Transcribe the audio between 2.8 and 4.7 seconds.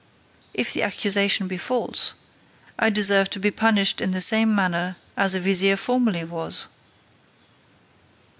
deserve to be punished in the same